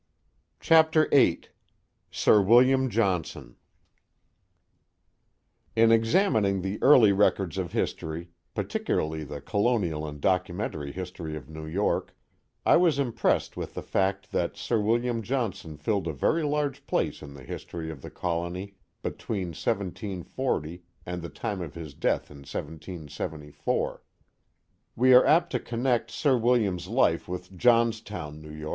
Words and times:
Chapter 0.59 1.07
VIII 1.11 1.41
Sir 2.09 2.41
William 2.41 2.89
Johnson 2.89 3.55
IN 5.75 5.91
examining 5.91 6.63
the 6.63 6.81
early 6.81 7.11
records 7.13 7.59
of 7.59 7.71
history, 7.73 8.31
particularly 8.55 9.23
the 9.23 9.39
colonial 9.41 10.07
and 10.07 10.19
documentary 10.19 10.91
history 10.91 11.35
of 11.35 11.51
New 11.51 11.67
York, 11.67 12.17
I 12.65 12.77
was 12.77 12.97
impressed 12.97 13.55
with 13.55 13.75
the 13.75 13.83
fact 13.83 14.31
that 14.31 14.57
Sir 14.57 14.81
William 14.81 15.21
Johnson 15.21 15.77
filled 15.77 16.07
a 16.07 16.13
very 16.13 16.41
large 16.41 16.87
place 16.87 17.21
in 17.21 17.35
the 17.35 17.43
history 17.43 17.91
of 17.91 18.01
the 18.01 18.09
colony 18.09 18.73
between 19.03 19.49
1740 19.49 20.81
and 21.05 21.21
the 21.21 21.29
time 21.29 21.61
of 21.61 21.75
his 21.75 21.93
death 21.93 22.31
in 22.31 22.37
1774. 22.37 24.01
We 24.95 25.13
are 25.13 25.23
apt 25.27 25.51
to 25.51 25.59
connect 25.59 26.09
Sir 26.09 26.39
William's 26.39 26.87
life 26.87 27.27
with 27.27 27.55
Johnstown, 27.55 28.43
N. 28.43 28.63
Y. 28.63 28.69